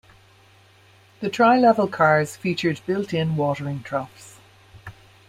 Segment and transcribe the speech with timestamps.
[1.19, 4.39] The tri-level cars featured built-in watering troughs.